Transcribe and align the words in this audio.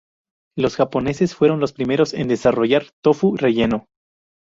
Los 0.57 0.77
japoneses 0.77 1.35
fueron 1.35 1.59
los 1.59 1.73
primeros 1.73 2.15
en 2.15 2.27
desarrollar 2.27 2.85
tofu 3.03 3.35
relleno. 3.37 3.85